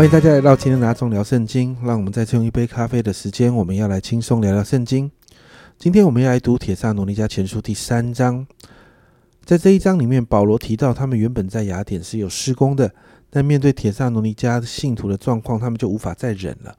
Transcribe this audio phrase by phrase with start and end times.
[0.00, 1.76] 欢迎大家来到今天的阿忠聊圣经。
[1.84, 5.10] 让我们再次用一杯咖啡的时间，我们要来轻松聊聊圣经。
[5.78, 8.46] 今天我们要来读《铁萨罗尼迦前书》第三章。
[9.44, 12.90] 在这一章里面，保罗提到他们原本在雅典是有施工的，
[13.28, 16.74] 但面对铁萨罗尼迦信徒的状况，他们就无法再忍了。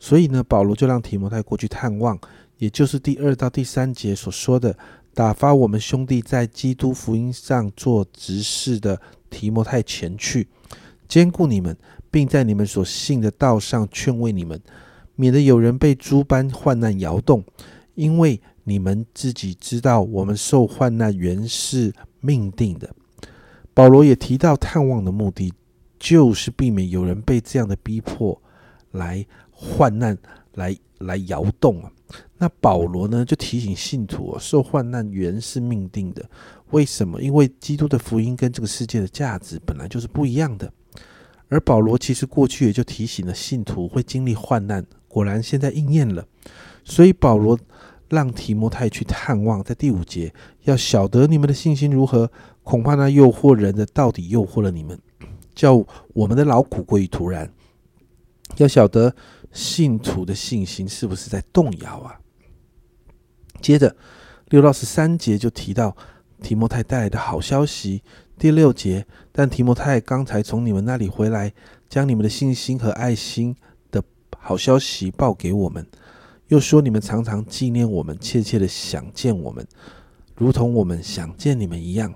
[0.00, 2.18] 所以呢，保罗就让提摩太过去探望，
[2.56, 4.74] 也就是第二到第三节所说的，
[5.12, 10.48] 打发我们兄弟在基督福音上做执事的提摩太前去，
[11.06, 11.76] 兼顾你们。
[12.14, 14.60] 并在你们所信的道上劝慰你们，
[15.16, 17.42] 免得有人被诸般患难摇动，
[17.96, 22.88] 因为你们自己知道，我们受患难原是命定的。
[23.74, 25.52] 保罗也提到探望的目的，
[25.98, 28.40] 就是避免有人被这样的逼迫
[28.92, 30.16] 来患难
[30.52, 31.90] 来来摇动啊。
[32.38, 36.24] 那保罗呢，就提醒信徒，受患难原是命定的。
[36.70, 37.20] 为什么？
[37.20, 40.72] 因为基督的福音跟这个世界的价值本来就是不一样的。
[41.48, 46.26] 而保罗其实过去也就提醒了信徒会经历患难，果然现在应验了。
[46.84, 47.58] 所以保罗
[48.08, 52.30] 让提摩太去探望，在第五节要晓得你们的信心如何，
[52.62, 54.98] 恐怕那诱惑人的到底诱惑了你们，
[55.54, 57.50] 叫我们的劳苦归于突然。
[58.56, 59.14] 要晓得
[59.52, 62.18] 信徒的信心是不是在动摇啊？
[63.60, 63.96] 接着
[64.48, 65.96] 六到十三节就提到
[66.42, 68.02] 提摩太带来的好消息。
[68.38, 71.52] 第六节，但提摩太刚才从你们那里回来，
[71.88, 73.54] 将你们的信心和爱心
[73.90, 74.02] 的
[74.38, 75.86] 好消息报给我们，
[76.48, 79.66] 又说你们常常纪念我们，切切的想见我们，
[80.36, 82.12] 如同我们想见你们一样。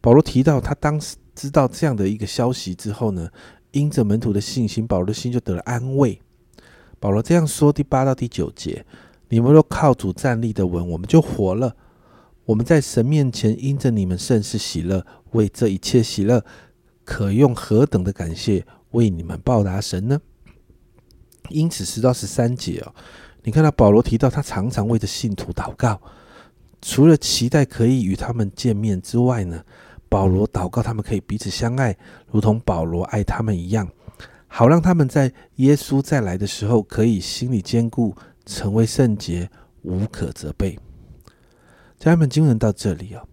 [0.00, 3.28] 保罗提到他当时知道这样的一个消息之后呢，
[3.70, 6.20] 因着门徒的信心，保罗的心就得了安慰。
[7.00, 8.84] 保罗这样说：第八到第九节，
[9.28, 11.74] 你们若靠主站立的稳，我们就活了。
[12.48, 16.42] 我们在神面前因着你们甚是喜乐，为这一切喜乐，
[17.04, 20.18] 可用何等的感谢为你们报答神呢？
[21.50, 22.94] 因此十到十三节哦，
[23.42, 26.00] 你看到保罗提到他常常为着信徒祷告，
[26.80, 29.62] 除了期待可以与他们见面之外呢，
[30.08, 31.94] 保罗祷告他们可以彼此相爱，
[32.30, 33.86] 如同保罗爱他们一样，
[34.46, 38.16] 好让他们在耶稣再来的时候可以心里坚固，
[38.46, 39.50] 成为圣洁，
[39.82, 40.78] 无可责备。
[41.98, 43.24] 家人们，经文到这里啊，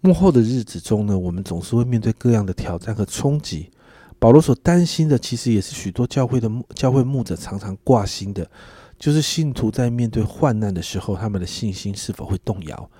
[0.00, 3.70] 幕后的日子中呢，我们总是会面对各样的挑战和冲击。
[4.18, 8.50] 保罗所担心的，其实也是许多教会的教会牧者常常挂心的，
[8.98, 12.90] 就是信徒在面对患难的时候，他们的信心是否会动摇，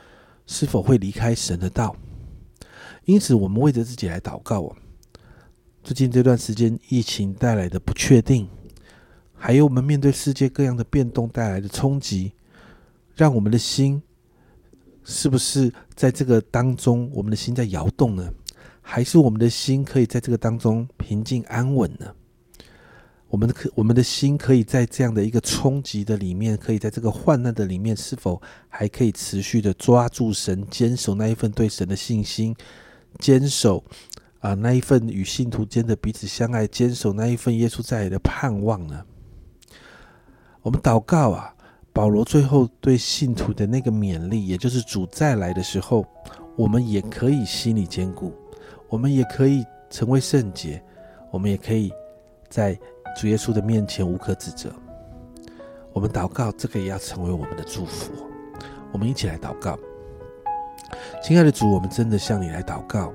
[0.46, 1.96] 是否会离开神的道。
[3.06, 4.76] 因此，我们为着自己来祷告哦。
[5.82, 8.46] 最近这段时间，疫情带来的不确定，
[9.34, 12.32] 还有我们面对世界各样的变动带来的冲击，
[13.16, 14.02] 让我们的心。
[15.10, 18.30] 是不是在这个当中，我们的心在摇动呢？
[18.82, 22.14] 还是我们的心可以在这个当中平静安稳呢？
[23.28, 32.54] 我们可，我们的心可以在这样的一个冲击的里面，可以在这个患难的里面，是否还可以持续的抓住神，坚守那一份对神的信心，
[33.18, 33.82] 坚守
[34.40, 39.04] 啊那一份与信徒间的彼此相爱，坚守那一份耶稣在的盼望呢？
[40.60, 41.54] 我们祷告啊！
[41.98, 46.06] 保罗最后对信徒的那个勉励，也就是主再来的时候，
[46.54, 48.32] 我们也可以心里坚固，
[48.88, 50.80] 我们也可以成为圣洁，
[51.32, 51.92] 我们也可以
[52.48, 52.78] 在
[53.16, 54.70] 主耶稣的面前无可指责。
[55.92, 58.12] 我们祷告，这个也要成为我们的祝福。
[58.92, 59.76] 我们一起来祷告，
[61.20, 63.12] 亲爱的主，我们真的向你来祷告。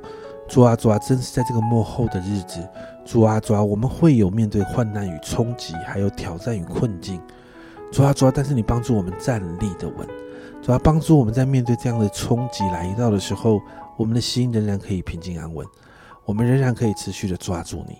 [0.49, 2.59] 主啊，主啊，真是在这个幕后的日子，
[3.05, 7.21] 主啊，主啊，我们会有面对患难与冲击，还有挑战与困境。
[7.93, 8.31] 主啊，主啊！
[8.33, 10.07] 但是你帮助我们站立的稳，
[10.63, 13.61] 主啊，帮助我们在面对这样的冲击来到的时候，
[13.95, 15.63] 我们的心仍然可以平静安稳，
[16.25, 17.95] 我们仍然可以持续的抓住你，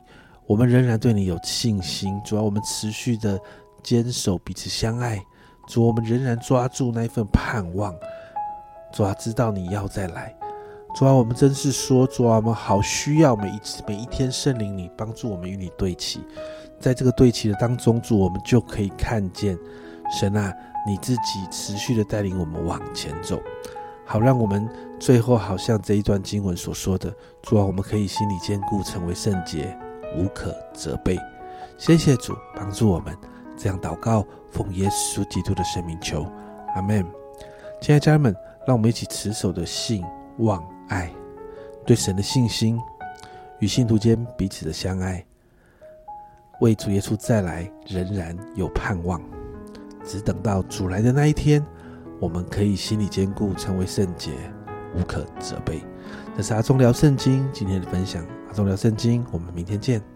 [0.47, 2.19] 我们仍然对你有信心。
[2.25, 3.39] 主啊，我们持续的
[3.83, 5.23] 坚守彼此相爱，
[5.67, 7.93] 主要，我们仍然抓住那一份盼望。
[8.91, 10.35] 主啊，知道你要再来。
[10.95, 16.19] 主啊，我们真是说，主啊，我们好需要每一次每一天圣灵你帮助我们与你对齐，
[16.83, 19.57] 在这个对齐的当中，主我们就可以看见。
[20.19, 20.53] 神啊，
[20.85, 23.41] 你自己持续的带领我们往前走，
[24.05, 24.67] 好让我们
[24.99, 27.09] 最后好像这一段经文所说的，
[27.41, 29.73] 主啊，我们可以心里坚固，成为圣洁，
[30.17, 31.17] 无可责备。
[31.77, 33.17] 谢谢主帮助我们
[33.55, 36.29] 这样祷告，奉耶稣基督的生命求，
[36.75, 37.01] 阿门。
[37.79, 38.35] 亲爱的家人们，
[38.67, 40.03] 让我们一起持守的信
[40.39, 41.09] 望爱，
[41.85, 42.77] 对神的信心
[43.59, 45.25] 与信徒间彼此的相爱，
[46.59, 49.21] 为主耶稣再来仍然有盼望。
[50.03, 51.65] 只等到主来的那一天，
[52.19, 54.31] 我们可以心理坚固，成为圣洁，
[54.95, 55.81] 无可责备。
[56.35, 58.25] 这是阿忠聊圣经今天的分享。
[58.47, 60.12] 阿忠聊圣经，我们明天见。